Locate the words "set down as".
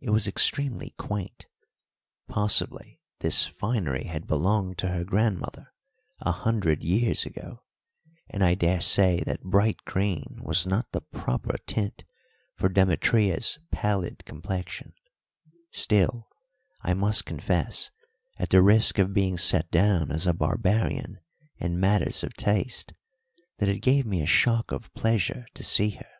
19.38-20.26